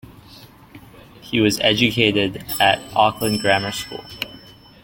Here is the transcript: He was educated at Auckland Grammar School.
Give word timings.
He 1.21 1.39
was 1.39 1.59
educated 1.59 2.43
at 2.59 2.81
Auckland 2.95 3.39
Grammar 3.41 3.71
School. 3.71 4.03